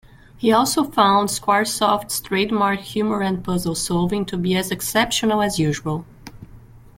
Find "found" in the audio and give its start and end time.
0.85-1.29